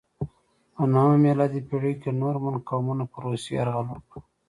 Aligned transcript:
په 0.73 0.81
نهمه 0.93 1.17
میلادي 1.25 1.61
پیړۍ 1.67 1.93
کې 2.01 2.11
نورمن 2.21 2.55
قومونو 2.69 3.03
پر 3.11 3.19
روسیې 3.25 3.53
یرغل 3.57 3.87
وکړ. 3.89 4.19